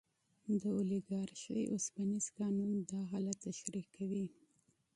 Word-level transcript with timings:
د 0.61 0.63
اولیګارشۍ 0.77 1.63
اوسپنیز 1.69 2.25
قانون 2.39 2.71
دا 2.89 2.99
حالت 3.11 3.37
تشریح 3.47 3.85
کوي. 3.95 4.25